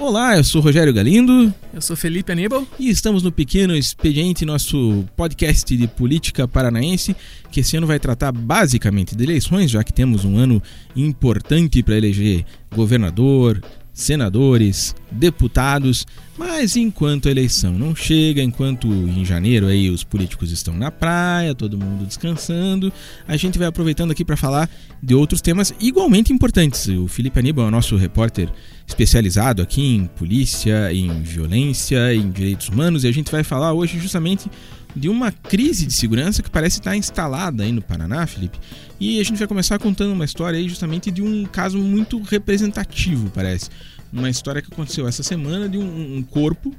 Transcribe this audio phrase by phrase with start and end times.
[0.00, 1.52] Olá, eu sou Rogério Galindo.
[1.74, 2.66] Eu sou Felipe Aníbal.
[2.78, 7.14] E estamos no Pequeno Expediente, nosso podcast de política paranaense,
[7.50, 10.62] que esse ano vai tratar basicamente de eleições, já que temos um ano
[10.96, 13.60] importante para eleger governador,
[13.92, 16.06] senadores, deputados,
[16.38, 21.54] mas enquanto a eleição não chega, enquanto em janeiro aí os políticos estão na praia,
[21.54, 22.90] todo mundo descansando,
[23.28, 24.70] a gente vai aproveitando aqui para falar
[25.02, 26.88] de outros temas igualmente importantes.
[26.88, 28.48] O Felipe Aníbal é o nosso repórter
[28.90, 33.98] especializado aqui em polícia, em violência, em direitos humanos, e a gente vai falar hoje
[33.98, 34.50] justamente
[34.94, 38.58] de uma crise de segurança que parece estar instalada aí no Paraná, Felipe.
[38.98, 43.30] E a gente vai começar contando uma história aí justamente de um caso muito representativo,
[43.30, 43.70] parece.
[44.12, 46.74] Uma história que aconteceu essa semana de um, um corpo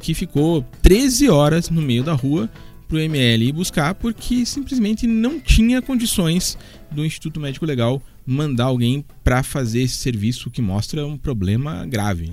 [0.00, 2.48] que ficou 13 horas no meio da rua
[2.88, 6.56] para o ML ir buscar porque simplesmente não tinha condições
[6.90, 12.30] do Instituto Médico Legal mandar alguém para fazer esse serviço que mostra um problema grave.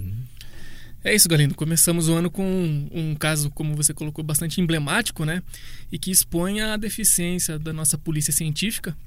[1.01, 1.55] É isso, Galindo.
[1.55, 5.41] Começamos o ano com um, caso, como você colocou, bastante emblemático, né?
[5.89, 8.97] E que expõe a deficiência da nossa polícia científica,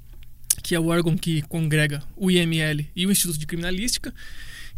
[0.62, 4.14] que é o órgão que congrega o IML e o Instituto de Criminalística.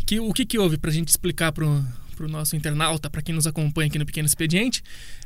[0.04, 1.66] Que, o que, que houve para a gente explicar para
[2.26, 4.82] o nosso internauta, para quem nos acompanha aqui no Pequeno Expediente,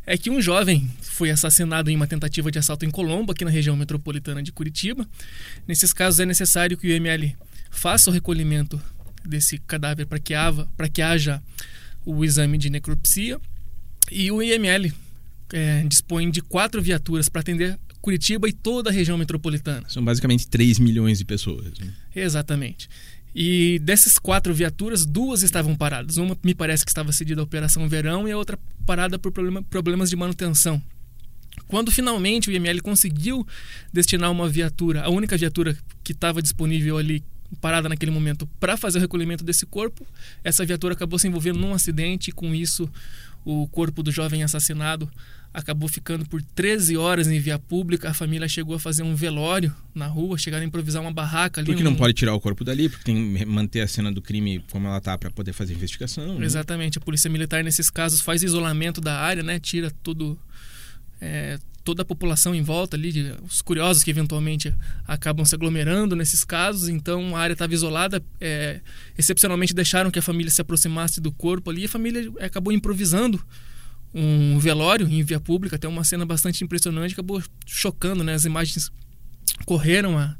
[0.06, 3.50] é que um jovem foi assassinado em uma tentativa de assalto em Colombo, aqui na
[3.50, 5.06] região metropolitana de Curitiba.
[5.66, 7.34] Nesses casos é necessário que o IML
[7.70, 8.80] faça o recolhimento
[9.24, 10.34] desse cadáver para que,
[10.92, 11.42] que haja
[12.04, 13.40] o exame de necropsia.
[14.10, 14.92] E o IML
[15.52, 19.88] é, dispõe de quatro viaturas para atender Curitiba e toda a região metropolitana.
[19.88, 21.78] São basicamente 3 milhões de pessoas.
[21.78, 21.90] Né?
[22.14, 22.86] Exatamente.
[23.34, 26.16] E dessas quatro viaturas, duas estavam paradas.
[26.18, 29.62] Uma me parece que estava cedida à Operação Verão e a outra parada por problema,
[29.62, 30.80] problemas de manutenção.
[31.66, 33.46] Quando finalmente o IML conseguiu
[33.92, 37.24] destinar uma viatura, a única viatura que estava disponível ali
[37.54, 40.06] parada naquele momento para fazer o recolhimento desse corpo.
[40.42, 42.88] Essa viatura acabou se envolvendo num acidente e com isso
[43.44, 45.08] o corpo do jovem assassinado
[45.54, 48.10] acabou ficando por 13 horas em via pública.
[48.10, 51.66] A família chegou a fazer um velório na rua, chegaram a improvisar uma barraca ali.
[51.66, 54.64] Porque não pode tirar o corpo dali, porque tem que manter a cena do crime
[54.72, 56.40] como ela tá para poder fazer investigação.
[56.40, 56.44] Né?
[56.44, 56.98] Exatamente.
[56.98, 59.60] A polícia militar nesses casos faz isolamento da área, né?
[59.60, 60.36] Tira tudo
[61.20, 64.74] é, toda a população em volta ali, os curiosos que eventualmente
[65.06, 68.80] acabam se aglomerando nesses casos, então a área estava isolada, é,
[69.18, 73.44] excepcionalmente deixaram que a família se aproximasse do corpo ali, e a família acabou improvisando
[74.14, 78.34] um velório em via pública, até uma cena bastante impressionante, acabou chocando, né?
[78.34, 78.90] As imagens
[79.66, 80.36] correram a,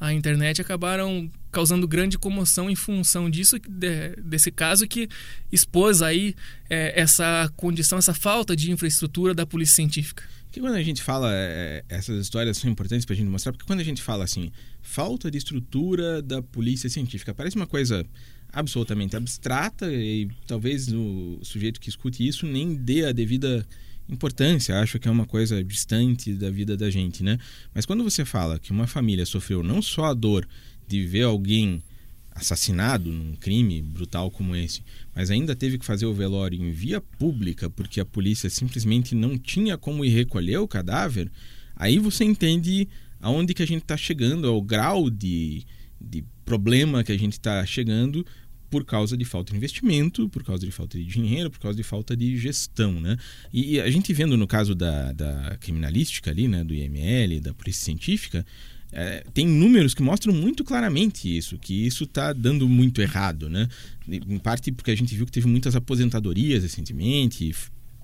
[0.00, 5.08] a internet acabaram causando grande comoção em função disso de, desse caso que
[5.50, 6.34] expôs aí
[6.68, 10.22] é, essa condição, essa falta de infraestrutura da polícia científica.
[10.52, 13.64] Que quando a gente fala é, essas histórias são importantes para a gente mostrar, porque
[13.64, 14.52] quando a gente fala assim
[14.82, 18.04] falta de estrutura da polícia científica parece uma coisa
[18.52, 23.66] absolutamente abstrata e talvez o sujeito que escute isso nem dê a devida
[24.10, 27.38] importância, acho que é uma coisa distante da vida da gente, né?
[27.74, 30.46] Mas quando você fala que uma família sofreu não só a dor
[30.86, 31.82] de ver alguém
[32.30, 34.82] assassinado num crime brutal como esse,
[35.14, 39.38] mas ainda teve que fazer o velório em via pública porque a polícia simplesmente não
[39.38, 41.30] tinha como ir recolher o cadáver,
[41.74, 42.86] aí você entende
[43.20, 45.64] aonde que a gente está chegando, ao grau de,
[45.98, 48.24] de problema que a gente está chegando
[48.70, 51.82] por causa de falta de investimento, por causa de falta de dinheiro, por causa de
[51.82, 53.16] falta de gestão, né?
[53.52, 57.84] E, a gente vendo no caso da, da criminalística ali, né, do IML, da polícia
[57.84, 58.44] científica,
[58.92, 63.68] é, tem números que mostram muito claramente isso, que isso está dando muito errado, né?
[64.08, 67.54] Em parte porque a gente viu que teve muitas aposentadorias recentemente,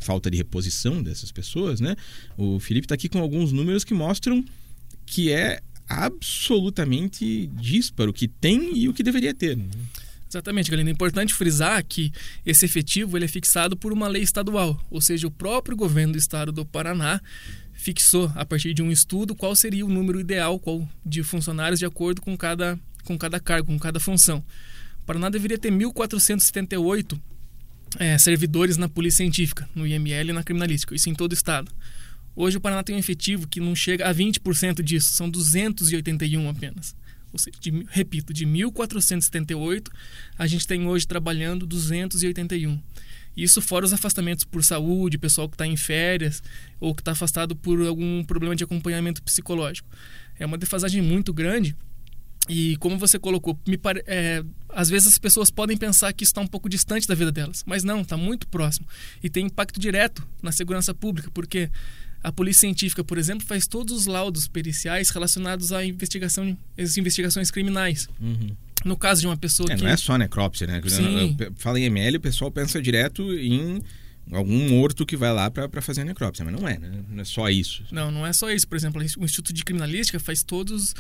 [0.01, 1.97] falta de reposição dessas pessoas, né?
[2.37, 4.45] O Felipe está aqui com alguns números que mostram
[5.07, 9.57] que é absolutamente dísparo o que tem e o que deveria ter.
[9.57, 9.65] Né?
[10.29, 10.89] Exatamente, Galina.
[10.89, 12.11] É importante frisar que
[12.45, 16.19] esse efetivo ele é fixado por uma lei estadual, ou seja, o próprio governo do
[16.19, 17.21] estado do Paraná
[17.83, 21.85] fixou, a partir de um estudo, qual seria o número ideal qual, de funcionários de
[21.85, 24.39] acordo com cada, com cada cargo, com cada função.
[25.03, 27.21] O Paraná deveria ter 1.478
[27.99, 31.73] é, servidores na Polícia Científica, no IML e na Criminalística, isso em todo o estado.
[32.37, 36.95] Hoje o Paraná tem um efetivo que não chega a 20% disso, são 281 apenas.
[37.37, 39.91] Seja, de, repito, de 1478,
[40.39, 42.81] a gente tem hoje trabalhando 281.
[43.37, 46.43] Isso fora os afastamentos por saúde, pessoal que está em férias
[46.79, 49.89] ou que está afastado por algum problema de acompanhamento psicológico.
[50.39, 51.75] É uma defasagem muito grande
[52.49, 54.03] e como você colocou, pare...
[54.07, 57.63] É, às vezes as pessoas podem pensar que está um pouco distante da vida delas,
[57.67, 58.87] mas não, está muito próximo
[59.23, 61.71] e tem impacto direto na segurança pública, porque
[62.23, 67.51] a polícia científica, por exemplo, faz todos os laudos periciais relacionados à investigação, às investigações
[67.51, 68.09] criminais.
[68.21, 68.55] Uhum.
[68.85, 69.83] No caso de uma pessoa é, que.
[69.83, 70.81] Não é só necrópsia, né?
[70.87, 71.37] Sim.
[71.57, 73.83] Fala em ML, o pessoal pensa direto em
[74.31, 76.91] algum morto que vai lá para fazer a necrópsia, mas não é, né?
[77.09, 77.85] Não é só isso.
[77.91, 78.69] Não, não é só isso.
[78.69, 80.95] Por exemplo, o Instituto de Criminalística faz todos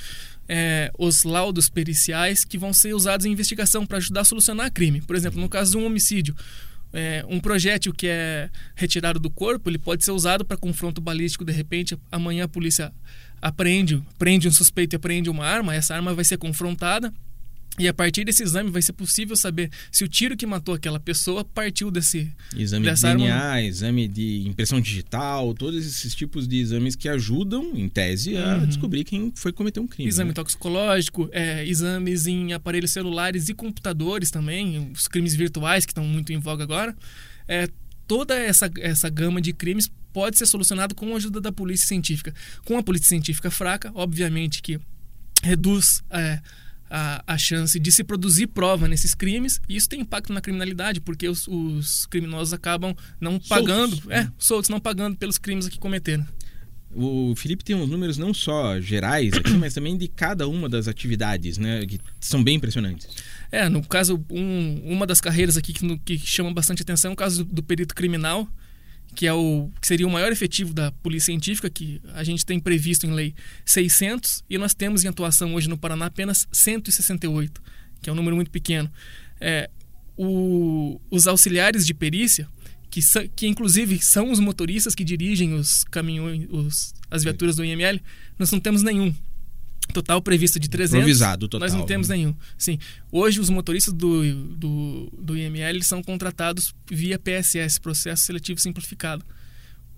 [0.49, 5.01] é, os laudos periciais que vão ser usados em investigação para ajudar a solucionar crime.
[5.01, 6.35] Por exemplo, no caso de um homicídio,
[6.93, 11.45] é, um projétil que é retirado do corpo, ele pode ser usado para confronto balístico.
[11.45, 12.93] De repente, amanhã a polícia
[13.41, 17.13] apreende, prende um suspeito e apreende uma arma, essa arma vai ser confrontada
[17.79, 21.01] e a partir desse exame vai ser possível saber se o tiro que matou aquela
[21.01, 23.63] pessoa partiu desse exame de DNA, arma.
[23.63, 28.67] exame de impressão digital, todos esses tipos de exames que ajudam, em tese, a uhum.
[28.67, 30.07] descobrir quem foi cometer um crime.
[30.07, 30.35] Exame né?
[30.35, 36.31] toxicológico, é, exames em aparelhos celulares e computadores também, os crimes virtuais que estão muito
[36.31, 36.95] em voga agora.
[37.49, 37.69] É,
[38.07, 42.35] toda essa, essa gama de crimes pode ser solucionado com a ajuda da polícia científica.
[42.67, 44.79] Com a polícia científica fraca, obviamente que
[45.43, 46.39] reduz é,
[46.93, 51.01] a, a chance de se produzir prova nesses crimes e isso tem impacto na criminalidade
[51.01, 54.11] porque os, os criminosos acabam não pagando, soltos.
[54.11, 56.27] é, soltos, não pagando pelos crimes que cometeram.
[56.95, 60.87] O Felipe tem uns números não só gerais aqui, mas também de cada uma das
[60.87, 61.87] atividades, né?
[61.87, 63.09] Que são bem impressionantes.
[63.51, 67.15] É, no caso, um, uma das carreiras aqui que, no, que chama bastante atenção é
[67.15, 68.47] o caso do, do perito criminal,
[69.15, 72.59] que é o que seria o maior efetivo da polícia científica, que a gente tem
[72.59, 77.63] previsto em lei 600 e nós temos em atuação hoje no Paraná apenas 168,
[78.01, 78.91] que é um número muito pequeno.
[79.41, 79.69] É,
[80.17, 82.49] o, os auxiliares de perícia,
[82.91, 83.01] que,
[83.35, 88.01] que inclusive são os motoristas que dirigem os caminhões, os, as viaturas do IML,
[88.39, 89.15] nós não temos nenhum.
[89.93, 90.95] Total previsto de 300.
[90.95, 91.69] Improvisado, total.
[91.69, 92.35] Nós não temos nenhum.
[92.57, 92.79] Sim.
[93.11, 94.23] Hoje, os motoristas do,
[94.55, 99.25] do, do IML são contratados via PSS, Processo Seletivo Simplificado.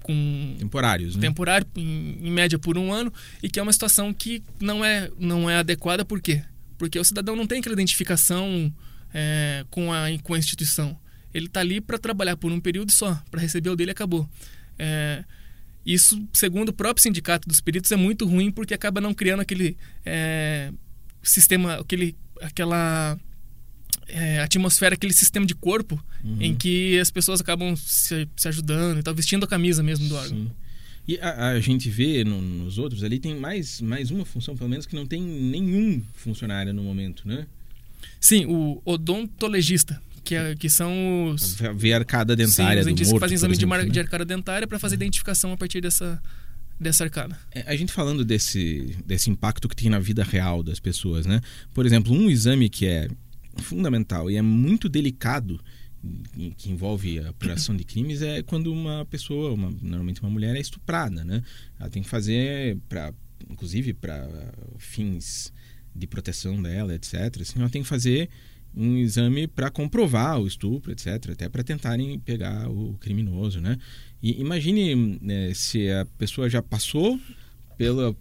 [0.02, 1.22] Com temporários, né?
[1.22, 3.10] Temporário, em, em, média por um ano,
[3.42, 6.42] e que é uma situação que não é, não é adequada, por quê?
[6.76, 8.70] Porque o cidadão não tem aquela identificação
[9.14, 10.98] é, com, a, com a instituição.
[11.32, 14.28] Ele está ali para trabalhar por um período só, para receber o dele e acabou.
[14.78, 15.25] É,
[15.84, 19.76] isso, segundo o próprio sindicato dos peritos, é muito ruim porque acaba não criando aquele
[20.04, 20.72] é,
[21.22, 23.19] sistema, aquele, aquela
[24.08, 26.40] é, atmosfera, aquele sistema de corpo uhum.
[26.40, 30.14] em que as pessoas acabam se, se ajudando e tal, vestindo a camisa mesmo do
[30.14, 30.38] órgão.
[30.38, 30.50] Sim.
[31.06, 34.70] E a, a gente vê no, nos outros ali, tem mais, mais uma função, pelo
[34.70, 37.46] menos, que não tem nenhum funcionário no momento, né?
[38.19, 41.56] Sim, o odontologista, que, é, que são os.
[41.75, 42.75] Ver arcada dentária.
[42.75, 43.91] Sim, os dentistas que fazem exame exemplo, de, né?
[43.91, 46.21] de arcada dentária para fazer identificação a partir dessa,
[46.81, 47.38] dessa arcada.
[47.53, 51.41] É, a gente falando desse, desse impacto que tem na vida real das pessoas, né?
[51.73, 53.09] Por exemplo, um exame que é
[53.59, 55.61] fundamental e é muito delicado
[56.59, 60.61] que envolve a apuração de crimes é quando uma pessoa, uma, normalmente uma mulher, é
[60.61, 61.43] estuprada, né?
[61.81, 63.12] Ela tem que fazer, pra,
[63.49, 64.29] inclusive para
[64.77, 65.53] fins
[65.94, 67.41] de proteção dela, etc.
[67.41, 68.29] Assim, ela tem que fazer
[68.76, 73.79] um exame para comprovar o estupro, etc., até para tentarem pegar o criminoso, né?
[74.23, 77.21] E imagine né, se a pessoa já passou
[77.76, 78.17] pelo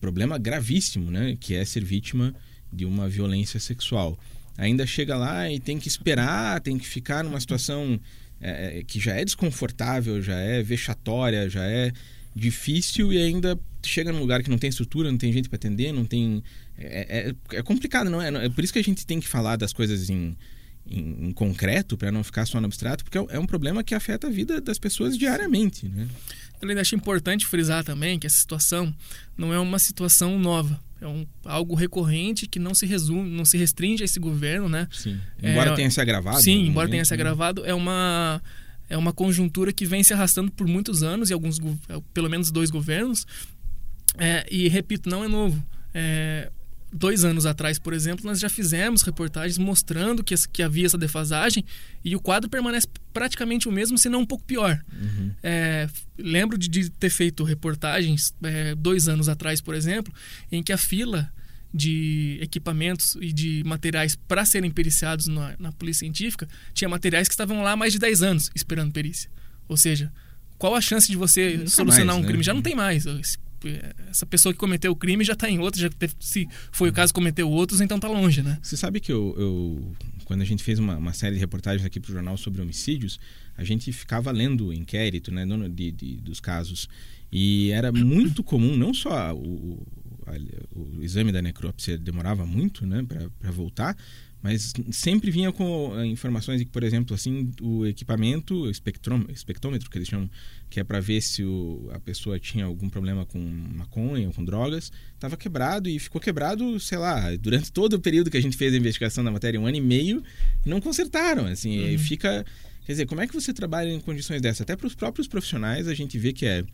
[0.00, 2.34] problema gravíssimo, né, que é ser vítima
[2.72, 4.18] de uma violência sexual.
[4.58, 7.98] Ainda chega lá e tem que esperar, tem que ficar numa situação
[8.40, 11.92] é, que já é desconfortável, já é vexatória, já é
[12.34, 15.92] difícil e ainda chega num lugar que não tem estrutura, não tem gente para atender,
[15.92, 16.42] não tem.
[16.76, 18.46] É, é, é, complicado, não é?
[18.46, 20.36] É por isso que a gente tem que falar das coisas em,
[20.86, 24.26] em, em concreto, para não ficar só no abstrato, porque é um problema que afeta
[24.26, 25.88] a vida das pessoas diariamente.
[25.88, 26.08] Né?
[26.60, 28.94] Eu ainda acho importante frisar também que essa situação
[29.36, 30.82] não é uma situação nova.
[31.00, 34.88] É um, algo recorrente que não se resume, não se restringe a esse governo, né?
[34.90, 35.20] Sim.
[35.42, 36.40] Embora é, tenha se agravado.
[36.40, 37.16] Sim, embora tenha se né?
[37.16, 38.40] agravado, é uma
[38.94, 41.58] é uma conjuntura que vem se arrastando por muitos anos e alguns
[42.12, 43.26] pelo menos dois governos
[44.16, 46.50] é, e repito não é novo é,
[46.92, 51.64] dois anos atrás por exemplo nós já fizemos reportagens mostrando que, que havia essa defasagem
[52.04, 55.32] e o quadro permanece praticamente o mesmo se não um pouco pior uhum.
[55.42, 60.14] é, lembro de, de, ter feito reportagens é, dois anos atrás por exemplo
[60.52, 61.32] em que a fila
[61.74, 67.34] de equipamentos e de materiais para serem periciados na, na, polícia científica, tinha materiais que
[67.34, 69.28] estavam lá há mais de 10 anos esperando perícia.
[69.66, 70.12] Ou seja,
[70.56, 72.28] qual a chance de você Nunca solucionar mais, um né?
[72.28, 72.44] crime?
[72.44, 73.04] Já não tem mais.
[74.08, 76.92] Essa pessoa que cometeu o crime já está em outro, já teve, se foi o
[76.92, 78.58] caso cometeu outros, então está longe, né?
[78.62, 79.92] Você sabe que eu, eu
[80.24, 83.18] quando a gente fez uma, uma série de reportagens aqui para o jornal sobre homicídios,
[83.56, 86.88] a gente ficava lendo o inquérito, né, de, de, dos casos
[87.36, 89.84] e era muito comum, não só o,
[90.74, 93.04] o exame da necrópsia demorava muito né,
[93.38, 93.96] para voltar,
[94.44, 99.88] mas sempre vinha com eh, informações de que, por exemplo, assim, o equipamento, o espectrômetro,
[99.88, 100.28] que eles chamam,
[100.68, 104.44] que é para ver se o, a pessoa tinha algum problema com maconha ou com
[104.44, 108.54] drogas, estava quebrado e ficou quebrado, sei lá, durante todo o período que a gente
[108.54, 110.22] fez a investigação da matéria, um ano e meio,
[110.64, 111.98] e não consertaram, assim, uhum.
[111.98, 112.44] fica...
[112.84, 114.60] Quer dizer, como é que você trabalha em condições dessas?
[114.60, 116.66] Até para os próprios profissionais a gente vê que é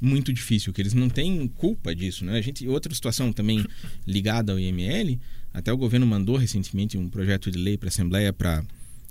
[0.00, 2.38] muito difícil, que eles não têm culpa disso, né?
[2.38, 3.64] A gente outra situação também
[4.06, 5.18] ligada ao IML,
[5.52, 8.62] até o governo mandou recentemente um projeto de lei para a Assembleia para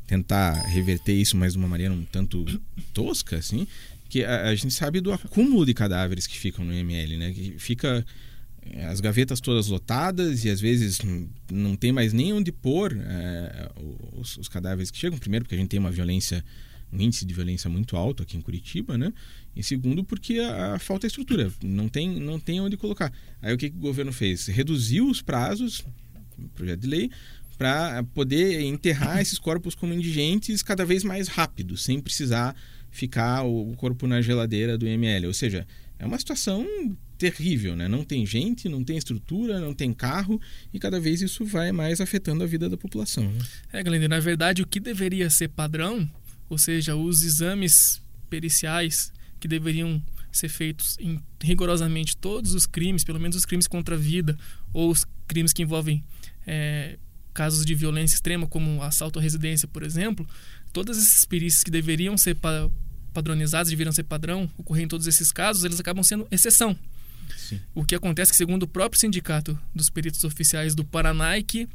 [0.06, 2.46] tentar reverter isso, mas de uma maneira um tanto
[2.94, 3.68] tosca, assim,
[4.10, 7.34] que a, a, gente sabe do acúmulo de cadáveres que ficam no IML, né?
[7.34, 8.06] Que fica
[8.72, 11.00] eh, as gavetas todas lotadas e às vezes
[11.52, 13.72] não tem mais nem onde pôr é,
[14.14, 15.18] os, os, cadáveres que chegam.
[15.18, 16.44] Primeiro, porque a gente tem uma violência,
[16.92, 19.12] um índice de violência muito alto aqui em Curitiba, né?
[19.56, 23.12] E segundo, porque a, a falta de estrutura, não tem, não tem onde colocar.
[23.42, 24.48] Aí o que, que o governo fez?
[24.48, 25.84] Reduziu os prazos,
[26.54, 27.12] projeto de lei,
[27.58, 32.56] para poder enterrar esses corpos como indigentes cada vez mais rápido, sem precisar
[32.92, 35.28] ficar o corpo na geladeira do ML.
[35.28, 35.66] Ou seja,
[35.98, 36.66] é uma situação
[37.18, 37.88] terrível, né?
[37.88, 40.40] Não tem gente, não tem estrutura, não tem carro
[40.74, 43.24] e cada vez isso vai mais afetando a vida da população.
[43.24, 43.40] Né?
[43.72, 46.10] É, Glenda, na verdade o que deveria ser padrão,
[46.50, 53.20] ou seja, os exames periciais que deveriam ser feitos em rigorosamente todos os crimes, pelo
[53.20, 54.38] menos os crimes contra a vida
[54.74, 56.04] ou os crimes que envolvem
[56.46, 56.98] é,
[57.34, 60.28] casos de violência extrema, como assalto à residência, por exemplo,
[60.74, 62.70] todas essas perícias que deveriam ser pa
[63.14, 66.78] padronizadas, deveriam ser padrão, ocorrer em todos esses casos, eles acabam sendo exceção.
[67.38, 67.62] Sim.
[67.74, 71.42] O que acontece é que, segundo o próprio sindicato dos peritos oficiais do Paraná, é
[71.42, 71.66] que,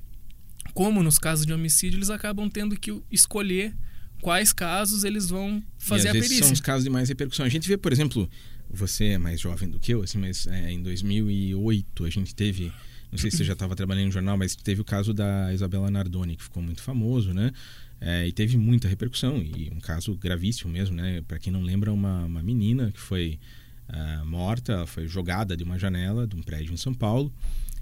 [0.75, 3.75] como nos casos de homicídio, eles acabam tendo que escolher
[4.21, 6.45] quais casos eles vão fazer e, a perícia.
[6.45, 7.45] São os casos de mais repercussão.
[7.45, 8.29] A gente vê, por exemplo,
[8.69, 12.73] você é mais jovem do que eu, assim, mas é, em 2008 a gente teve,
[13.11, 15.91] não sei se você já estava trabalhando no jornal, mas teve o caso da Isabela
[15.91, 17.53] Nardoni, que ficou muito famoso, né?
[18.00, 21.23] É, e teve muita repercussão e um caso gravíssimo mesmo, né?
[21.27, 23.39] Para quem não lembra, uma, uma menina que foi
[23.91, 27.33] uh, morta, foi jogada de uma janela de um prédio em São Paulo.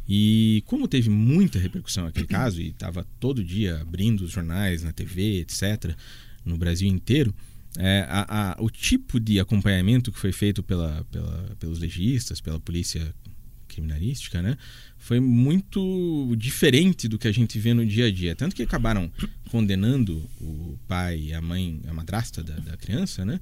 [0.09, 4.91] E como teve muita repercussão aquele caso e estava todo dia abrindo os jornais na
[4.91, 5.95] TV, etc,
[6.49, 7.35] no Brasil inteiro,
[7.77, 12.59] é, a, a, o tipo de acompanhamento que foi feito pela, pela, pelos legistas, pela
[12.59, 13.15] polícia
[13.69, 14.57] criminalística, né,
[14.97, 18.35] foi muito diferente do que a gente vê no dia a dia.
[18.35, 19.11] Tanto que acabaram
[19.51, 23.39] condenando o pai a mãe, a madrasta da, da criança, né,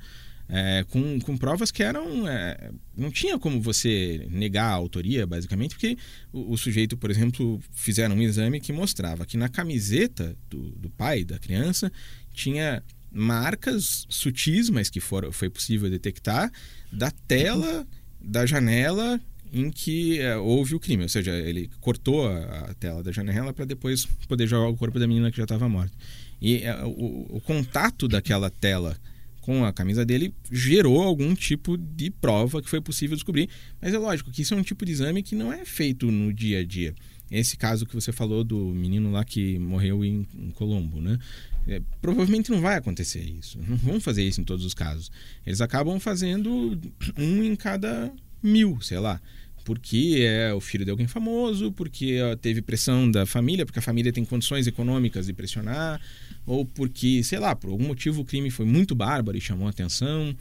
[0.49, 2.27] é, com, com provas que eram.
[2.29, 5.97] É, não tinha como você negar a autoria, basicamente, porque
[6.33, 10.91] o, o, sujeito, por exemplo, fizeram um exame que mostrava que na camiseta do, do
[10.91, 11.91] pai da criança
[12.33, 12.83] tinha
[13.17, 16.53] marcas sutis, mas que for, foi possível detectar,
[16.93, 17.87] da tela
[18.21, 19.21] da janela
[19.53, 21.05] em que é, houve o crime.
[21.05, 24.99] Ou seja, ele cortou a, a tela da janela para depois poder jogar o corpo
[24.99, 25.93] da menina que já estava morta.
[26.41, 28.97] E é, o, o, contato daquela tela
[29.41, 33.49] com a camisa dele gerou algum tipo de prova que foi possível descobrir.
[33.81, 36.33] Mas é lógico que isso é um tipo de exame que não é feito no
[36.33, 36.95] dia a dia.
[37.31, 41.19] Esse caso que você falou do menino lá que morreu em, em Colombo, né?
[41.67, 43.59] É, provavelmente não vai acontecer isso.
[43.69, 45.11] Não vão fazer isso em todos os casos.
[45.45, 46.81] Eles acabam fazendo
[47.19, 49.21] um em cada mil, sei lá.
[49.65, 54.13] Porque é o filho de alguém famoso, porque teve pressão da família, porque a família
[54.13, 56.01] tem condições econômicas de pressionar,
[56.47, 60.37] ou porque, sei lá, por algum motivo o crime foi muito bárbaro e chamou atenção.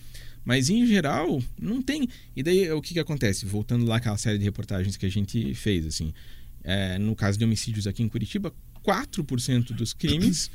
[0.45, 2.07] Mas em geral, não tem.
[2.35, 3.47] E daí o que, que acontece?
[3.47, 6.13] Voltando lá aquela série de reportagens que a gente fez, assim.
[6.65, 8.51] É, no caso de homicídios aqui em Curitiba,
[8.83, 10.49] 4% dos crimes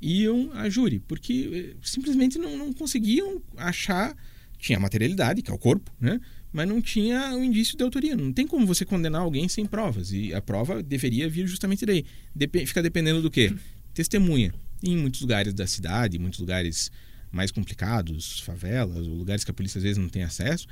[0.00, 4.16] iam a júri, porque eh, simplesmente não, não conseguiam achar.
[4.56, 6.20] Tinha materialidade, que é o corpo, né?
[6.52, 8.16] mas não tinha o um indício de autoria.
[8.16, 10.12] Não tem como você condenar alguém sem provas.
[10.12, 12.04] E a prova deveria vir justamente daí.
[12.34, 13.54] Dep fica dependendo do quê?
[13.94, 14.52] Testemunha.
[14.82, 16.90] Em muitos lugares da cidade, muitos lugares
[17.30, 20.66] mais complicados, favelas, ou lugares que a polícia às vezes não tem acesso,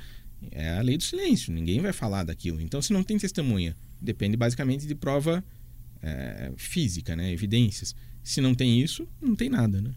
[0.51, 1.53] é a lei do silêncio.
[1.53, 2.61] Ninguém vai falar daquilo.
[2.61, 5.43] Então, se não tem testemunha, depende basicamente de prova
[6.01, 7.31] é, física, né?
[7.31, 7.95] evidências.
[8.23, 9.91] Se não tem isso, não tem nada, né?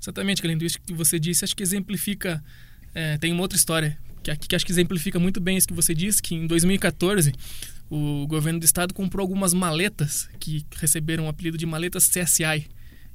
[0.00, 0.64] Exatamente, Galindo.
[0.64, 2.42] Isso que você disse, acho que exemplifica.
[2.94, 5.94] É, tem uma outra história que, que acho que exemplifica muito bem isso que você
[5.94, 7.32] disse, que em 2014
[7.90, 12.66] o governo do estado comprou algumas maletas que receberam o apelido de maletas CSI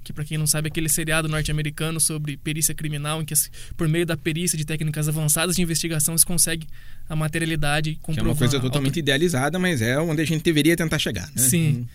[0.03, 3.33] que para quem não sabe é aquele seriado norte-americano sobre perícia criminal em que
[3.75, 6.67] por meio da perícia de técnicas avançadas de investigação se consegue
[7.07, 8.23] a materialidade comprovar.
[8.23, 11.41] Que é uma coisa totalmente idealizada, mas é onde a gente deveria tentar chegar, né?
[11.41, 11.69] Sim.
[11.69, 11.85] Hum.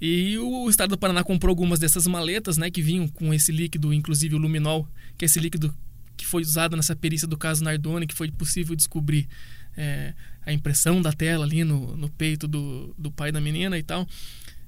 [0.00, 3.92] E o estado do Paraná comprou algumas dessas maletas, né, que vinham com esse líquido,
[3.92, 5.74] inclusive o luminol, que é esse líquido
[6.16, 9.28] que foi usado nessa perícia do caso Nardoni, que foi possível descobrir
[9.76, 10.12] é,
[10.44, 14.06] a impressão da tela ali no, no peito do, do pai da menina e tal.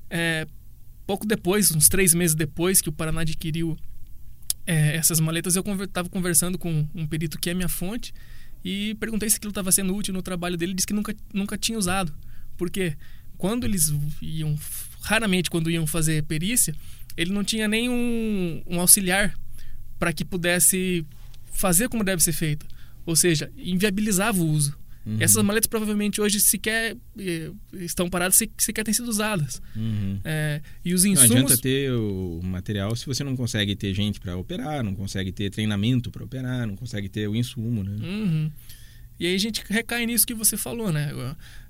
[0.08, 0.46] É,
[1.06, 3.76] pouco depois, uns três meses depois que o Paraná adquiriu
[4.66, 8.12] é, essas maletas, eu estava conversando com um perito que é minha fonte
[8.64, 10.72] e perguntei se aquilo estava sendo útil no trabalho dele.
[10.72, 12.12] Ele disse que nunca, nunca tinha usado.
[12.56, 12.96] Porque
[13.38, 14.58] quando eles iam,
[15.02, 16.74] raramente quando iam fazer perícia,
[17.16, 19.38] ele não tinha nem um, um auxiliar
[19.98, 21.06] para que pudesse
[21.52, 22.66] fazer como deve ser feito.
[23.04, 24.76] Ou seja, inviabilizava o uso.
[25.06, 25.18] Uhum.
[25.20, 29.62] Essas maletas provavelmente hoje sequer eh, estão paradas, sequer têm sido usadas.
[29.76, 30.18] Uhum.
[30.24, 31.30] É, e os insumos...
[31.30, 35.30] Não adianta ter o material se você não consegue ter gente para operar, não consegue
[35.30, 37.92] ter treinamento para operar, não consegue ter o insumo, né?
[38.04, 38.50] Uhum.
[39.20, 41.12] E aí a gente recai nisso que você falou, né?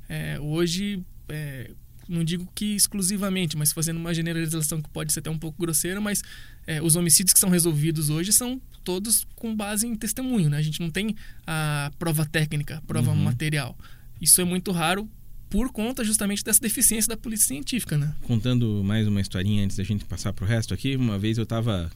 [0.09, 1.71] É, hoje, é,
[2.09, 6.01] não digo que exclusivamente, mas fazendo uma generalização que pode ser até um pouco grosseira,
[6.01, 6.23] mas
[6.67, 10.59] é, os homicídios que são resolvidos hoje são todos com base em testemunho, né?
[10.59, 13.17] A gente não tem a prova técnica, prova uhum.
[13.17, 13.77] material.
[14.21, 15.11] Isso é muito raro
[15.51, 18.15] por conta justamente dessa deficiência da polícia científica, né?
[18.23, 21.91] Contando mais uma historinha antes da gente passar pro resto aqui, uma vez eu estava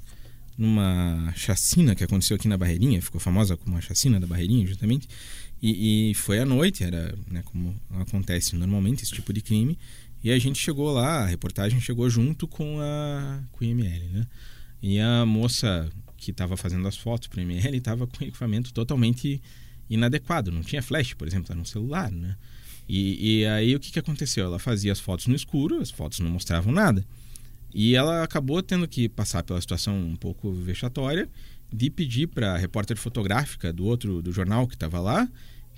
[0.59, 5.09] numa chacina que aconteceu aqui na Barreirinha, ficou famosa como a chacina da Barreirinha, justamente,
[5.63, 9.79] e, e foi à noite, era né, como acontece normalmente esse tipo de crime,
[10.25, 14.27] e a gente chegou lá, a reportagem chegou junto com a com o IML, né?
[14.83, 15.91] E a moça
[16.21, 19.41] que estava fazendo as fotos para o ML estava com equipamento totalmente
[19.89, 20.53] inadequado.
[20.53, 22.37] Não tinha flash, por exemplo, era um celular, né?
[22.89, 24.45] E, e, aí o que, que aconteceu?
[24.45, 27.05] Ela fazia as fotos no escuro, as fotos não mostravam nada.
[27.73, 31.29] E ela acabou tendo que passar pela situação um pouco vexatória
[31.73, 35.29] de pedir para a repórter fotográfica do outro do jornal que estava lá,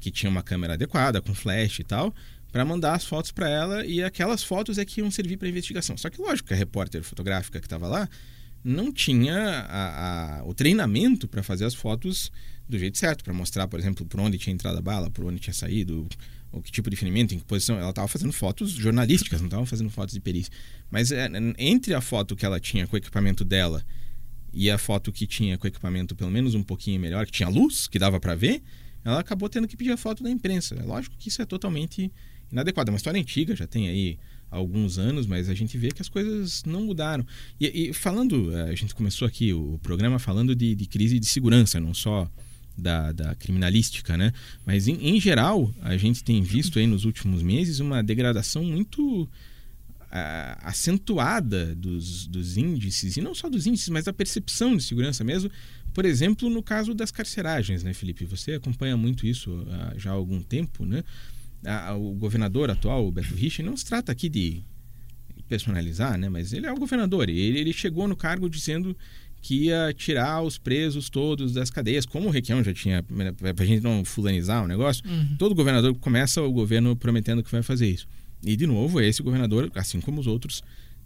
[0.00, 2.14] que tinha uma câmera adequada, com flash e tal,
[2.50, 5.96] para mandar as fotos para ela e aquelas fotos é que iam servir para investigação.
[5.98, 8.08] Só que lógico que a repórter fotográfica que estava lá
[8.64, 12.30] não tinha a, a, o treinamento para fazer as fotos
[12.68, 15.38] do jeito certo, para mostrar, por exemplo, por onde tinha entrado a bala, por onde
[15.38, 16.08] tinha saído,
[16.50, 17.78] o que tipo de ferimento, em que posição.
[17.78, 20.52] Ela estava fazendo fotos jornalísticas, não estava fazendo fotos de perícia.
[20.90, 21.28] Mas é,
[21.58, 23.84] entre a foto que ela tinha com o equipamento dela
[24.52, 27.48] e a foto que tinha com o equipamento pelo menos um pouquinho melhor, que tinha
[27.48, 28.62] luz, que dava para ver,
[29.04, 30.74] ela acabou tendo que pedir a foto da imprensa.
[30.74, 32.12] É lógico que isso é totalmente
[32.50, 32.90] inadequado.
[32.90, 34.18] É uma história antiga, já tem aí
[34.52, 37.26] alguns anos, mas a gente vê que as coisas não mudaram.
[37.58, 41.26] E, e falando, eh, a gente começou aqui o programa falando de, de crise de
[41.26, 42.30] segurança, não só
[42.76, 44.32] da, da criminalística, né?
[44.66, 49.22] Mas em, em, geral, a gente tem visto aí nos últimos meses uma degradação muito
[49.22, 49.28] uh,
[50.60, 55.50] acentuada dos, dos índices, e não só dos índices, mas da percepção de segurança mesmo.
[55.94, 58.24] Por exemplo, no caso das carceragens, né, Felipe?
[58.26, 61.02] Você acompanha muito isso uh, já há algum tempo, né?
[61.64, 64.62] A, o governador atual, o Beto Rich, não se trata aqui de
[65.48, 66.28] personalizar, né?
[66.28, 67.28] Mas ele é o governador.
[67.28, 68.96] Ele, ele chegou no cargo dizendo
[69.42, 73.64] que ia tirar os presos todos das cadeias, como o Requião já tinha, né, para
[73.64, 75.04] a gente não fulanizar o negócio.
[75.04, 75.36] Uhum.
[75.36, 78.06] Todo governador começa o governo prometendo que vai fazer isso.
[78.44, 80.62] E, de novo, esse governador, assim como os outros,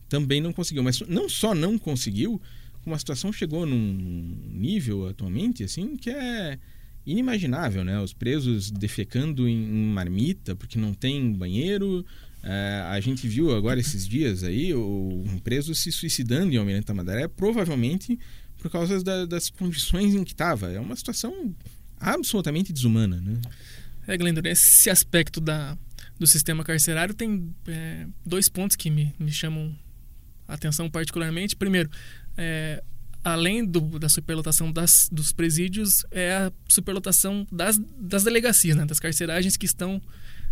[0.09, 0.83] também não conseguiu.
[0.83, 2.41] Mas não só não conseguiu,
[2.85, 6.59] como a situação chegou num nível atualmente, assim, que é
[7.07, 8.01] inimaginável, né?
[8.01, 12.05] Os presos defecando em, marmita porque não tem banheiro.
[12.43, 16.87] É, a gente viu agora esses dias aí o, um preso se suicidando em Almirante
[16.87, 18.19] Tamandaré, provavelmente
[18.59, 20.73] por causa da, das condições em que estava.
[20.73, 21.55] É uma situação
[22.01, 23.41] absolutamente desumana, né?
[24.07, 25.77] É, Glendor, esse aspecto da,
[26.19, 29.77] do sistema carcerário tem é, dois pontos que me, me chamam
[30.47, 31.57] a atenção particularmente.
[31.57, 31.91] Primeiro,
[32.37, 32.83] é,
[33.27, 38.87] além do, da superlotação das, dos presídios, é a superlotação das, das delegacias, né?
[38.87, 40.01] das carceragens que estão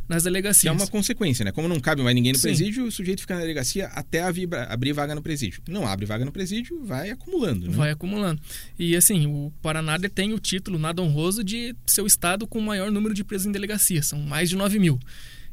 [0.09, 0.63] nas delegacias.
[0.63, 1.53] Que é uma consequência, né?
[1.53, 2.49] Como não cabe mais ninguém no Sim.
[2.49, 5.63] presídio, o sujeito fica na delegacia até abrir, vaga no presídio.
[5.69, 7.69] Não abre vaga no presídio, vai acumulando.
[7.69, 7.77] Né?
[7.77, 8.43] Vai acumulando.
[8.77, 12.63] E assim, o Paraná tem o título nada honroso de ser o estado com o
[12.63, 14.03] maior número de presos em delegacia.
[14.03, 14.99] São mais de 9 mil.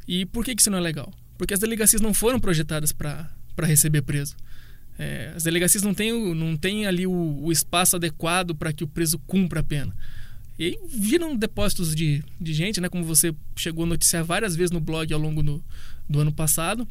[0.07, 1.13] E por que, que isso não é legal?
[1.38, 3.29] Porque as delegacias não foram projetadas para
[3.60, 4.36] receber preso.
[4.99, 8.88] É, as delegacias não têm, não têm ali o, o espaço adequado para que o
[8.88, 9.95] preso cumpra a pena.
[10.60, 12.88] E viram depósitos de, de gente, né?
[12.88, 15.63] Como você chegou a noticiar várias vezes no blog ao longo do,
[16.08, 16.88] do ano passado.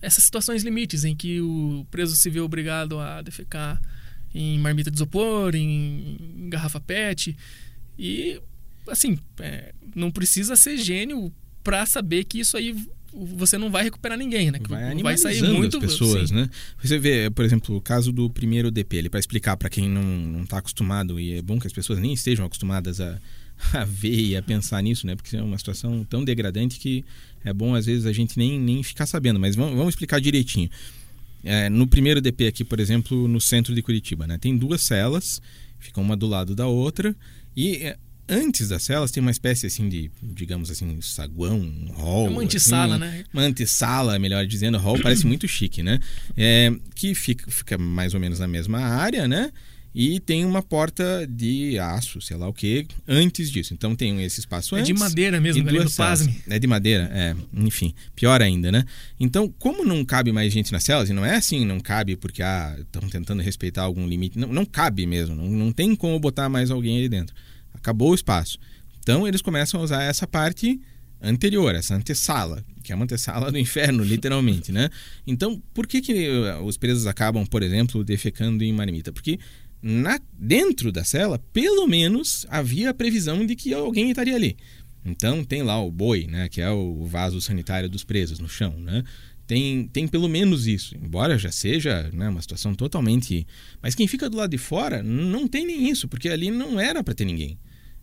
[0.00, 3.80] Essas situações limites em que o preso se vê obrigado a defecar
[4.34, 7.36] em marmita de isopor, em, em garrafa PET.
[7.98, 8.40] E,
[8.88, 11.32] assim, é, não precisa ser gênio
[11.62, 12.76] para saber que isso aí
[13.14, 14.58] você não vai recuperar ninguém, né?
[14.68, 16.34] Vai, vai sair muito as pessoas, sim.
[16.34, 16.50] né?
[16.82, 20.58] Você vê, por exemplo, o caso do primeiro DP, para explicar para quem não está
[20.58, 23.18] acostumado e é bom que as pessoas nem estejam acostumadas a,
[23.72, 25.14] a ver e a pensar nisso, né?
[25.14, 27.04] Porque é uma situação tão degradante que
[27.44, 30.68] é bom às vezes a gente nem, nem ficar sabendo, mas vamos, vamos explicar direitinho.
[31.44, 34.38] É, no primeiro DP aqui, por exemplo, no centro de Curitiba, né?
[34.38, 35.40] Tem duas celas,
[35.78, 37.14] ficam uma do lado da outra
[37.54, 37.96] e é,
[38.28, 42.28] antes das celas tem uma espécie assim de, digamos assim, saguão, hall.
[42.28, 43.24] Uma antessala, assim, né?
[43.32, 45.98] Uma antessala, melhor dizendo, hall parece muito chique, né?
[46.36, 49.52] É, que fica, fica mais ou menos na mesma área, né?
[49.94, 53.72] E tem uma porta de aço, sei lá o que, antes disso.
[53.72, 54.90] Então tem esse espaço antes.
[54.90, 56.26] É de madeira mesmo, e galera, duas celas.
[56.26, 56.42] pasme.
[56.48, 57.36] É de madeira, é.
[57.54, 58.84] Enfim, pior ainda, né?
[59.20, 62.42] Então, como não cabe mais gente nas celas, e não é assim, não cabe porque
[62.42, 64.36] ah, estão tentando respeitar algum limite.
[64.36, 67.32] Não, não cabe mesmo, não, não tem como botar mais alguém ali dentro.
[67.74, 68.58] Acabou o espaço.
[69.00, 70.80] Então eles começam a usar essa parte
[71.20, 74.88] anterior, essa antessala, que é uma antessala do inferno, literalmente, né?
[75.26, 76.28] Então, por que, que
[76.62, 79.12] os presos acabam, por exemplo, defecando em marmita?
[79.12, 79.38] Porque
[79.82, 84.56] na, dentro da cela, pelo menos havia a previsão de que alguém estaria ali.
[85.04, 88.74] Então tem lá o boi, né, que é o vaso sanitário dos presos no chão,
[88.78, 89.04] né?
[89.46, 93.46] Tem, tem pelo menos isso, embora já seja né, uma situação totalmente.
[93.82, 97.04] Mas quem fica do lado de fora não tem nem isso, porque ali não era
[97.04, 97.58] para ter ninguém.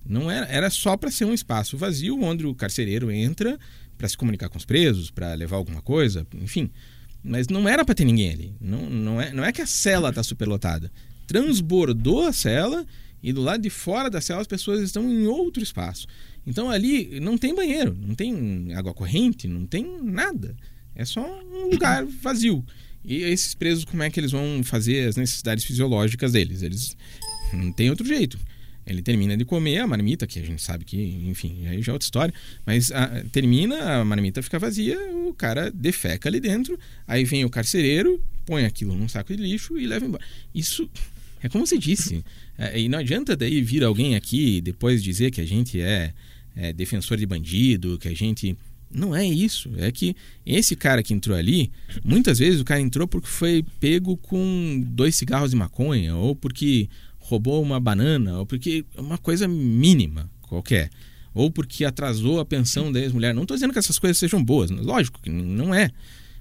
[0.06, 3.60] Não era, era só para ser um espaço vazio onde o carcereiro entra
[3.98, 6.70] para se comunicar com os presos, para levar alguma coisa, enfim.
[7.24, 8.56] Mas não era para ter ninguém ali.
[8.60, 10.92] Não, não, é, não é que a cela está superlotada
[11.32, 12.86] transbordou a cela
[13.24, 16.06] e do lado de fora da cela as pessoas estão em outro espaço.
[16.46, 20.58] Então ali não tem banheiro, não tem água corrente, não tem nada.
[20.94, 22.66] É só um lugar vazio.
[23.06, 26.64] E esses presos, como é que eles vão fazer as necessidades fisiológicas deles?
[26.64, 26.98] Eles
[27.54, 28.38] não tem outro jeito.
[28.92, 31.94] Ele termina de comer a marmita, que a gente sabe que, enfim, aí já é
[31.94, 32.34] outra história.
[32.66, 36.78] Mas a, termina, a marmita fica vazia, o cara defeca ali dentro,
[37.08, 40.24] aí vem o carcereiro, põe aquilo num saco de lixo e leva embora.
[40.54, 40.90] Isso
[41.44, 42.24] é como você disse.
[42.58, 46.14] É, e não adianta daí vir alguém aqui depois dizer que a gente é,
[46.56, 48.56] é defensor de bandido, que a gente.
[48.94, 49.72] Não é isso.
[49.78, 51.72] É que esse cara que entrou ali,
[52.04, 56.90] muitas vezes o cara entrou porque foi pego com dois cigarros de maconha, ou porque
[57.32, 60.90] roubou uma banana, ou porque uma coisa mínima qualquer.
[61.34, 63.34] Ou porque atrasou a pensão da ex-mulher.
[63.34, 65.90] Não estou dizendo que essas coisas sejam boas, lógico que não é.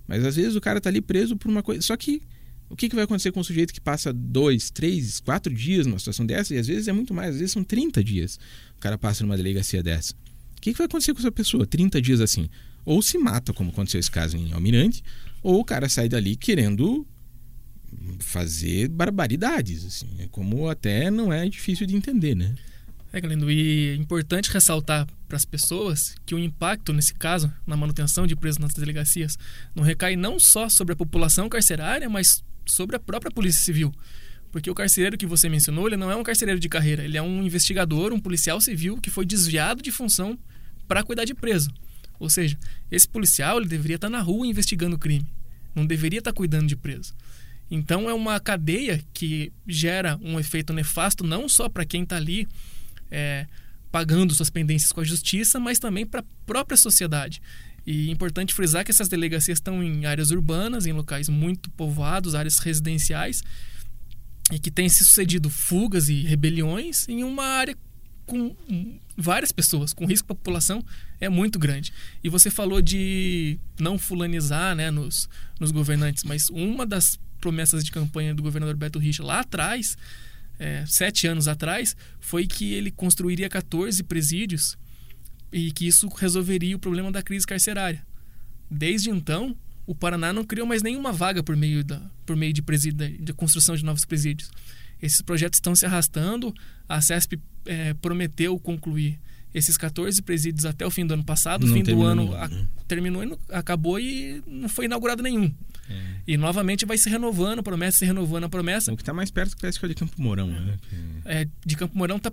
[0.07, 1.81] Mas às vezes o cara está ali preso por uma coisa.
[1.83, 2.21] Só que
[2.69, 5.99] o que, que vai acontecer com um sujeito que passa dois, três, quatro dias numa
[5.99, 6.55] situação dessa?
[6.55, 8.39] E às vezes é muito mais, às vezes são 30 dias
[8.77, 10.15] o cara passa numa delegacia dessa.
[10.57, 12.49] O que, que vai acontecer com essa pessoa 30 dias assim?
[12.85, 15.03] Ou se mata, como aconteceu esse caso em Almirante,
[15.43, 17.07] ou o cara sai dali querendo
[18.31, 22.55] fazer barbaridades, assim, é como até não é difícil de entender, né?
[23.13, 27.77] É, Galindo, e é importante ressaltar para as pessoas que o impacto, nesse caso, na
[27.77, 29.37] manutenção de presos nas delegacias,
[29.75, 33.93] não recai não só sobre a população carcerária, mas sobre a própria Polícia Civil.
[34.53, 37.23] Porque o carcereiro que você mencionou, ele não é um carcereiro de carreira, ele é
[37.23, 40.39] um investigador, um policial civil que foi desviado de função
[40.87, 41.71] para cuidar de preso.
[42.19, 42.57] Ou seja,
[42.93, 45.27] esse policial ele deveria estar na rua investigando o crime,
[45.75, 47.13] não deveria estar cuidando de preso.
[47.71, 52.49] Então é uma cadeia que gera um efeito nefasto não só para quem está ali
[53.11, 53.47] é,
[53.93, 57.41] pagando suas pendências com a justiça, mas também para a própria sociedade.
[57.87, 62.35] E é importante frisar que essas delegacias estão em áreas urbanas, em locais muito povoados,
[62.35, 63.43] áreas residenciais,
[64.53, 67.77] e que tem se sucedido fugas e rebeliões em uma área
[68.27, 68.55] com
[69.17, 70.85] várias pessoas, com risco para a população
[71.21, 71.93] é muito grande.
[72.23, 75.29] E você falou de não fulanizar né, nos,
[75.59, 79.97] nos governantes, mas uma das promessas de campanha do governador Beto Richa lá atrás,
[80.59, 84.77] é, sete anos atrás, foi que ele construiria 14 presídios
[85.53, 88.07] e que isso resolveria o problema da crise carcerária.
[88.71, 92.63] Desde então, o Paraná não criou mais nenhuma vaga por meio da por meio de,
[92.63, 94.51] presídio, de construção de novos presídios.
[95.03, 96.55] Esses projetos estão se arrastando.
[96.89, 99.19] A CESP é, prometeu concluir
[99.53, 101.67] esses 14 presídios até o fim do ano passado.
[101.67, 102.67] No fim do ano a, né?
[102.87, 105.53] terminou e acabou e não foi inaugurado nenhum.
[105.91, 105.95] É.
[106.27, 108.93] E novamente vai se renovando, promessa se renovando a promessa.
[108.93, 110.79] O que está mais perto parece que é de Campo Mourão, né?
[111.25, 112.31] É, de Campo Mourão tá,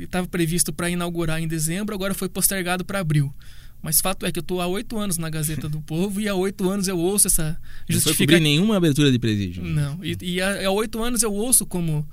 [0.00, 3.32] estava previsto para inaugurar em dezembro, agora foi postergado para abril.
[3.80, 6.34] Mas fato é que eu estou há oito anos na Gazeta do Povo e há
[6.34, 8.32] oito anos eu ouço essa justificativa.
[8.32, 9.64] Não foi nenhuma abertura de presídio.
[9.64, 12.06] Não, e, e há oito anos eu ouço como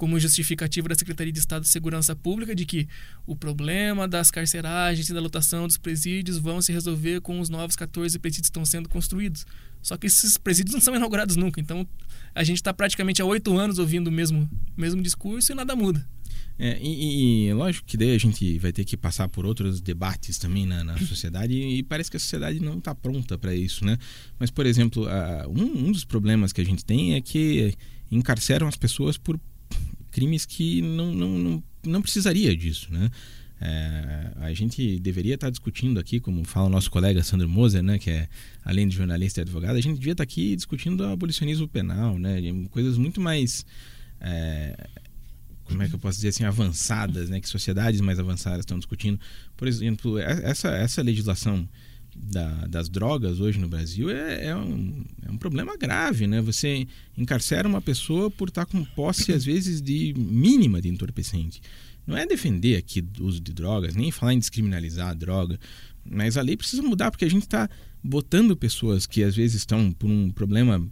[0.00, 2.88] como justificativa da Secretaria de Estado de Segurança Pública de que
[3.26, 7.76] o problema das carceragens e da lotação dos presídios vão se resolver com os novos
[7.76, 9.44] 14 presídios que estão sendo construídos.
[9.82, 11.60] Só que esses presídios não são inaugurados nunca.
[11.60, 11.86] Então
[12.34, 16.08] a gente está praticamente há oito anos ouvindo o mesmo, mesmo discurso e nada muda.
[16.58, 20.38] É, e, e, lógico que daí a gente vai ter que passar por outros debates
[20.38, 23.98] também na, na sociedade e, parece que a sociedade não está pronta para isso, né?
[24.38, 25.06] Mas, por exemplo,
[25.50, 27.74] um, um dos problemas que a gente tem é que
[28.10, 29.38] encarceram as pessoas por
[30.10, 33.10] crimes que não, não, não, não precisaria disso, né?
[33.62, 37.98] É, a gente deveria estar discutindo aqui, como fala o nosso colega Sandro Moser, né,
[37.98, 38.26] que é
[38.64, 42.96] além de jornalista e advogado, a gente devia estar aqui discutindo abolicionismo penal, né, coisas
[42.96, 43.66] muito mais
[44.18, 44.88] é,
[45.70, 47.40] como é que eu posso dizer assim, avançadas, né?
[47.40, 49.18] Que sociedades mais avançadas estão discutindo.
[49.56, 51.68] Por exemplo, essa, essa legislação
[52.22, 56.40] da, das drogas hoje no Brasil é, é, um, é um problema grave, né?
[56.40, 61.60] Você encarcera uma pessoa por estar com posse, às vezes, de mínima de entorpecente.
[62.06, 65.58] Não é defender aqui o uso de drogas, nem falar em descriminalizar a droga,
[66.04, 67.68] mas a lei precisa mudar, porque a gente está
[68.02, 70.84] botando pessoas que às vezes estão por um problema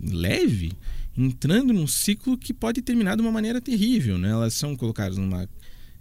[0.00, 0.72] leve,
[1.16, 4.18] entrando num ciclo que pode terminar de uma maneira terrível.
[4.18, 4.30] Né?
[4.30, 5.48] Elas são colocadas numa,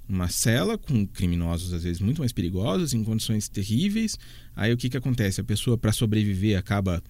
[0.08, 4.18] numa cela com criminosos, às vezes, muito mais perigosos, em condições terríveis.
[4.56, 5.42] Aí o que, que acontece?
[5.42, 7.02] A pessoa, para sobreviver, acaba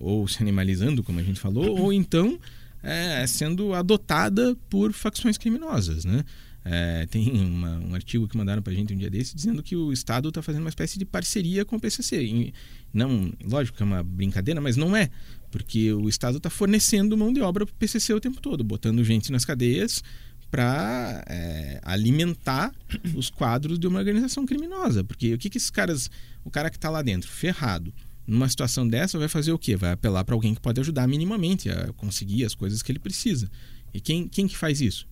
[0.00, 2.38] ou se animalizando, como a gente falou, ou então
[2.82, 6.04] é, sendo adotada por facções criminosas.
[6.04, 6.24] Né?
[6.64, 9.76] É, tem uma, um artigo que mandaram para a gente um dia desse dizendo que
[9.76, 12.22] o Estado está fazendo uma espécie de parceria com o PCC.
[12.22, 12.54] E
[12.92, 15.10] não, lógico que é uma brincadeira, mas não é,
[15.50, 19.02] porque o Estado está fornecendo mão de obra para o PCC o tempo todo, botando
[19.04, 20.02] gente nas cadeias
[20.54, 22.72] para é, alimentar
[23.16, 25.02] os quadros de uma organização criminosa.
[25.02, 26.08] Porque o que, que esses caras,
[26.44, 27.92] o cara que está lá dentro, ferrado,
[28.24, 29.74] numa situação dessa, vai fazer o quê?
[29.74, 33.50] Vai apelar para alguém que pode ajudar minimamente a conseguir as coisas que ele precisa.
[33.92, 35.08] E quem, quem que faz isso?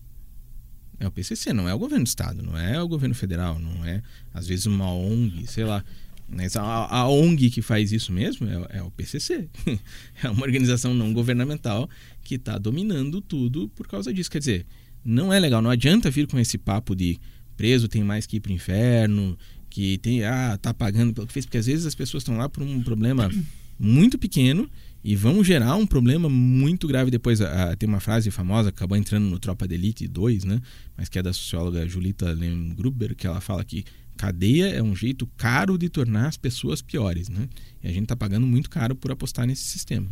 [1.01, 3.85] É o PCC, não é o governo do estado, não é o governo federal, não
[3.85, 4.01] é
[4.33, 5.85] às vezes uma ONG, sei lá.
[6.29, 9.49] Mas a, a ONG que faz isso mesmo é, é o PCC.
[10.23, 11.91] é uma organização não governamental
[12.23, 14.31] que está dominando tudo por causa disso.
[14.31, 14.67] Quer dizer,
[15.05, 17.19] não é legal, não adianta vir com esse papo de
[17.57, 19.37] preso tem mais que ir para o inferno,
[19.69, 22.49] que tem ah tá pagando pelo que fez, porque às vezes as pessoas estão lá
[22.49, 23.31] por um problema
[23.79, 24.69] muito pequeno
[25.05, 27.41] e vão gerar um problema muito grave depois.
[27.41, 30.61] A, a, tem uma frase famosa que acabou entrando no Tropa de Elite 2, né?
[30.97, 33.85] mas que é da socióloga Julita Lehn-Gruber, que ela fala que
[34.17, 37.29] cadeia é um jeito caro de tornar as pessoas piores.
[37.29, 37.49] Né?
[37.83, 40.09] E a gente está pagando muito caro por apostar nesse sistema.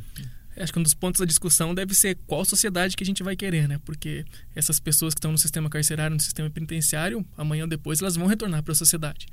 [0.57, 3.37] Acho que um dos pontos da discussão deve ser qual sociedade que a gente vai
[3.37, 3.81] querer, né?
[3.85, 8.17] Porque essas pessoas que estão no sistema carcerário, no sistema penitenciário, amanhã ou depois elas
[8.17, 9.27] vão retornar para a sociedade.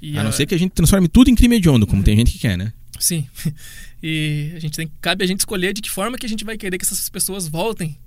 [0.00, 0.32] E a não a...
[0.32, 2.72] ser que a gente transforme tudo em crime hediondo, como tem gente que quer, né?
[2.98, 3.28] Sim.
[4.02, 6.56] E a gente tem, cabe a gente escolher de que forma que a gente vai
[6.56, 7.98] querer que essas pessoas voltem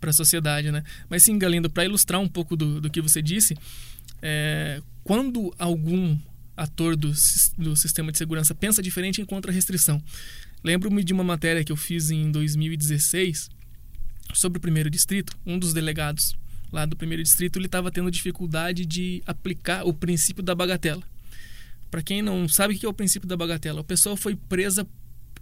[0.00, 0.84] para a sociedade, né?
[1.08, 3.56] Mas sim, Galindo, para ilustrar um pouco do, do que você disse,
[4.22, 6.16] é, quando algum
[6.56, 7.12] ator do,
[7.58, 10.00] do sistema de segurança pensa diferente, encontra restrição.
[10.62, 13.48] Lembro-me de uma matéria que eu fiz em 2016
[14.34, 15.36] sobre o primeiro distrito.
[15.46, 16.36] Um dos delegados
[16.72, 21.02] lá do primeiro distrito ele estava tendo dificuldade de aplicar o princípio da bagatela.
[21.90, 24.86] Para quem não sabe o que é o princípio da bagatela, a pessoa foi presa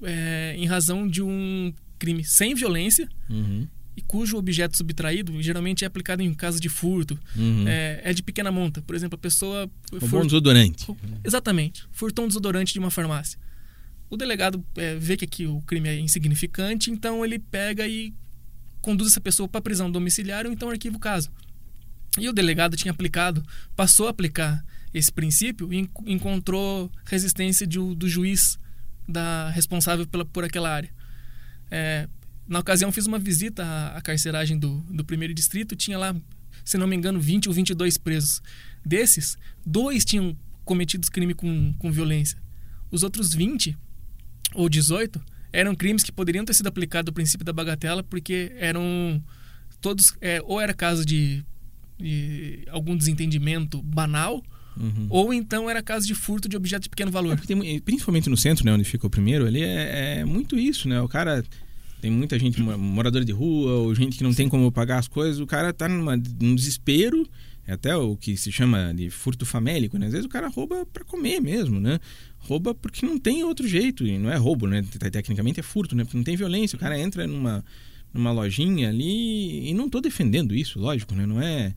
[0.03, 3.67] é, em razão de um crime sem violência uhum.
[3.97, 7.67] e cujo objeto subtraído geralmente é aplicado em caso de furto, uhum.
[7.69, 8.81] é, é, de pequena monta.
[8.81, 9.69] Por exemplo, a pessoa.
[9.93, 10.87] Roubou um desodorante.
[11.23, 11.85] Exatamente.
[11.93, 13.39] Furtou um desodorante de uma farmácia.
[14.11, 18.15] O delegado é, vê que aqui o crime é insignificante, então ele pega e
[18.81, 21.31] conduz essa pessoa para prisão domiciliar ou então arquiva o caso.
[22.19, 23.45] E o delegado tinha aplicado,
[23.77, 28.59] passou a aplicar esse princípio e encontrou resistência de, do juiz
[29.07, 30.91] da responsável pela, por aquela área.
[31.71, 32.09] É,
[32.47, 36.17] na ocasião, fiz uma visita à, à carceragem do, do primeiro distrito, tinha lá,
[36.65, 38.43] se não me engano, 20 ou 22 presos.
[38.85, 42.39] Desses, dois tinham cometido crime com, com violência.
[42.91, 43.77] Os outros 20
[44.55, 45.21] ou 18
[45.53, 49.23] eram crimes que poderiam ter sido aplicados o princípio da bagatela porque eram
[49.81, 51.45] todos é, ou era caso de,
[51.99, 54.43] de algum desentendimento banal
[54.79, 55.07] Uhum.
[55.11, 57.33] Ou então era caso de furto de objeto de pequeno valor.
[57.33, 60.89] É tem, principalmente no centro, né, onde ficou o primeiro, ali é, é, muito isso,
[60.89, 61.01] né?
[61.01, 61.45] O cara
[62.01, 65.41] tem muita gente moradora de rua ou gente que não tem como pagar as coisas,
[65.41, 67.29] o cara tá numa, num desespero,
[67.69, 70.07] é até o que se chama de furto famélico, né?
[70.07, 72.01] Às vezes o cara rouba para comer mesmo, né?
[72.39, 74.83] Rouba porque não tem outro jeito, e não é roubo, né?
[75.13, 76.03] Tecnicamente é furto, né?
[76.03, 77.63] Porque não tem violência, o cara entra numa
[78.13, 81.27] numa lojinha ali e não estou defendendo isso, lógico, né?
[81.27, 81.75] Não é,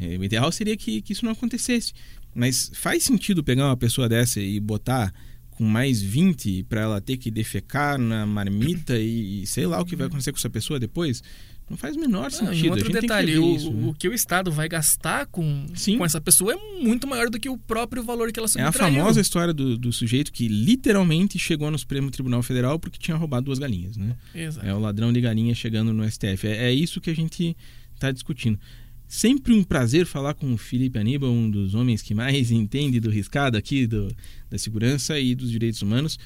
[0.00, 1.92] é o ideal seria que, que isso não acontecesse.
[2.34, 5.12] Mas faz sentido pegar uma pessoa dessa e botar
[5.50, 9.84] com mais 20 para ela ter que defecar na marmita e, e, sei lá o
[9.84, 11.22] que vai acontecer com essa pessoa depois?
[11.68, 12.68] Não faz o menor sentido.
[12.68, 13.88] Ah, outro detalhe, o, isso, né?
[13.88, 15.64] o, que o Estado vai gastar com,
[15.96, 18.66] com essa pessoa é muito maior do que o próprio valor que ela subtraiu.
[18.66, 22.98] É a famosa história do, do sujeito que literalmente chegou no Supremo Tribunal Federal porque
[22.98, 24.14] tinha roubado duas galinhas, né?
[24.34, 24.66] Exato.
[24.66, 26.46] É o ladrão de galinha chegando no STF.
[26.46, 27.56] É, é isso que a gente
[27.94, 28.58] está discutindo.
[29.06, 33.10] Sempre um prazer falar com o Felipe Aníbal, um dos homens que mais entende do
[33.10, 34.14] riscado aqui do,
[34.50, 36.18] da segurança e dos direitos humanos.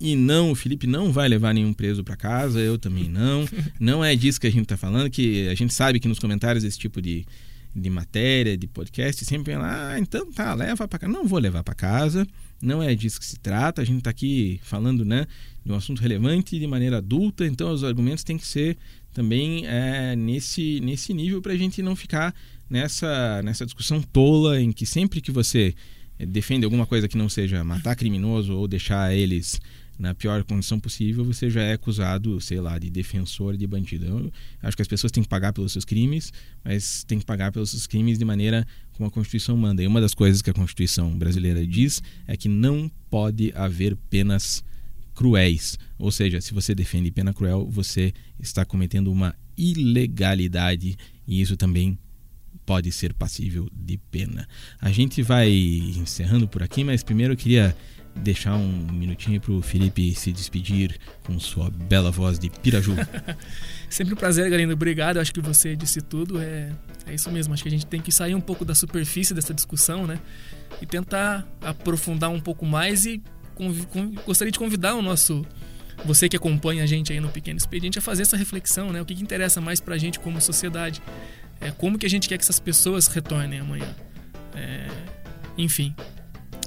[0.00, 3.46] E não, o Felipe não vai levar nenhum preso para casa, eu também não.
[3.78, 6.64] Não é disso que a gente está falando, que a gente sabe que nos comentários
[6.64, 7.24] desse tipo de,
[7.74, 11.12] de matéria, de podcast, sempre vem lá, ah, então tá, leva para casa.
[11.12, 12.26] Não vou levar para casa,
[12.60, 13.82] não é disso que se trata.
[13.82, 15.26] A gente está aqui falando né,
[15.64, 18.76] de um assunto relevante de maneira adulta, então os argumentos têm que ser
[19.12, 22.34] também é, nesse, nesse nível para a gente não ficar
[22.68, 25.74] nessa, nessa discussão tola em que sempre que você
[26.18, 29.60] defende alguma coisa que não seja matar criminoso ou deixar eles
[29.98, 34.06] na pior condição possível, você já é acusado, sei lá, de defensor de bandido.
[34.06, 36.32] Eu acho que as pessoas têm que pagar pelos seus crimes,
[36.64, 39.82] mas têm que pagar pelos seus crimes de maneira como a Constituição manda.
[39.82, 44.64] E uma das coisas que a Constituição brasileira diz é que não pode haver penas
[45.14, 45.78] cruéis.
[45.98, 51.96] Ou seja, se você defende pena cruel, você está cometendo uma ilegalidade e isso também
[52.66, 54.48] pode ser passível de pena.
[54.80, 57.76] A gente vai encerrando por aqui, mas primeiro eu queria
[58.16, 62.94] deixar um minutinho para o Felipe se despedir com sua bela voz de piraju.
[63.90, 64.72] Sempre um prazer, Galindo.
[64.72, 65.18] Obrigado.
[65.18, 66.40] Acho que você disse tudo.
[66.40, 66.72] É,
[67.06, 67.52] é isso mesmo.
[67.54, 70.18] Acho que a gente tem que sair um pouco da superfície dessa discussão, né?
[70.80, 73.04] E tentar aprofundar um pouco mais.
[73.04, 73.22] E
[74.26, 75.44] gostaria de convidar o nosso.
[76.04, 79.00] Você que acompanha a gente aí no Pequeno Expediente a fazer essa reflexão, né?
[79.00, 81.00] O que, que interessa mais para a gente como sociedade?
[81.60, 83.94] É, como que a gente quer que essas pessoas retornem amanhã?
[84.54, 84.88] É,
[85.56, 85.94] enfim,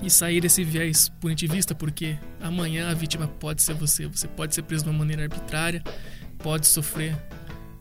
[0.01, 4.07] e sair desse viés punitivista, porque amanhã a vítima pode ser você.
[4.07, 5.83] Você pode ser preso de uma maneira arbitrária,
[6.39, 7.15] pode sofrer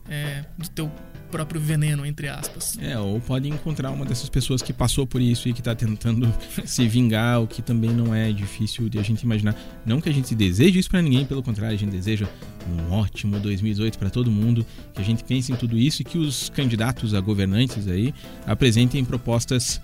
[0.09, 0.91] é, do teu
[1.29, 2.77] próprio veneno, entre aspas.
[2.81, 6.33] É, ou pode encontrar uma dessas pessoas que passou por isso e que está tentando
[6.65, 9.55] se vingar, o que também não é difícil de a gente imaginar.
[9.85, 12.27] Não que a gente deseje isso para ninguém, pelo contrário, a gente deseja
[12.67, 16.17] um ótimo 2018 para todo mundo, que a gente pense em tudo isso e que
[16.17, 18.13] os candidatos a governantes aí
[18.45, 19.81] apresentem propostas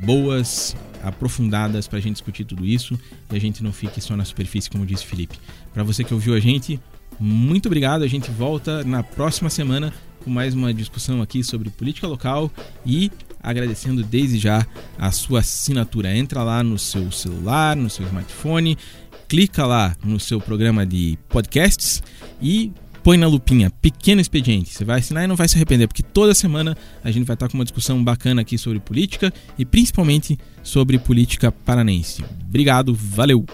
[0.00, 2.98] boas, aprofundadas para a gente discutir tudo isso
[3.30, 5.38] e a gente não fique só na superfície, como disse Felipe.
[5.72, 6.80] Para você que ouviu a gente,
[7.18, 8.02] muito obrigado.
[8.02, 9.92] A gente volta na próxima semana
[10.24, 12.50] com mais uma discussão aqui sobre política local
[12.84, 13.10] e
[13.42, 14.66] agradecendo desde já
[14.98, 16.14] a sua assinatura.
[16.16, 18.76] Entra lá no seu celular, no seu smartphone,
[19.28, 22.02] clica lá no seu programa de podcasts
[22.40, 22.72] e
[23.08, 24.68] põe na lupinha Pequeno Expediente.
[24.68, 27.48] Você vai assinar e não vai se arrepender, porque toda semana a gente vai estar
[27.48, 32.22] com uma discussão bacana aqui sobre política e principalmente sobre política paranense.
[32.46, 33.46] Obrigado, valeu!